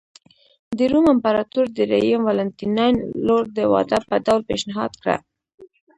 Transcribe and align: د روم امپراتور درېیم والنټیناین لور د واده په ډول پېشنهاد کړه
د 0.77 0.79
روم 0.91 1.05
امپراتور 1.13 1.65
درېیم 1.77 2.21
والنټیناین 2.25 2.95
لور 3.27 3.43
د 3.57 3.59
واده 3.71 3.99
په 4.09 4.15
ډول 4.25 4.41
پېشنهاد 4.49 4.91
کړه 5.01 5.17